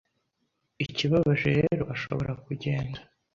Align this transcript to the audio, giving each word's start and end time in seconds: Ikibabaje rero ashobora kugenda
Ikibabaje 0.85 1.49
rero 1.59 1.83
ashobora 1.95 2.31
kugenda 2.45 2.99